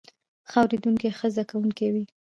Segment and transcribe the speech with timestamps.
[0.49, 2.05] ښه اوریدونکی ښه زده کوونکی وي